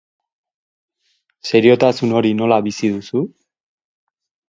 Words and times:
Seriotasun 1.51 2.17
hori 2.21 2.35
nola 2.43 2.61
bizi 2.71 2.93
duzu? 2.97 3.27